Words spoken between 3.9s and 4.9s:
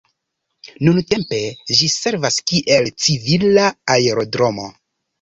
aerodromo.